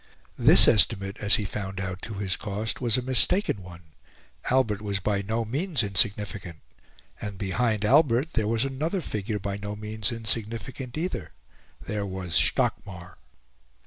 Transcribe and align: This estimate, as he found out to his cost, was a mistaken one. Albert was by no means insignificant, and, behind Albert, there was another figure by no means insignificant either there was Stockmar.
This 0.39 0.67
estimate, 0.67 1.17
as 1.19 1.35
he 1.35 1.45
found 1.45 1.79
out 1.79 2.01
to 2.01 2.15
his 2.15 2.35
cost, 2.35 2.81
was 2.81 2.97
a 2.97 3.03
mistaken 3.03 3.61
one. 3.61 3.83
Albert 4.49 4.81
was 4.81 4.99
by 4.99 5.21
no 5.21 5.45
means 5.45 5.83
insignificant, 5.83 6.57
and, 7.21 7.37
behind 7.37 7.85
Albert, 7.85 8.33
there 8.33 8.47
was 8.47 8.65
another 8.65 8.99
figure 9.01 9.37
by 9.37 9.57
no 9.57 9.75
means 9.75 10.11
insignificant 10.11 10.97
either 10.97 11.33
there 11.79 12.07
was 12.07 12.33
Stockmar. 12.33 13.19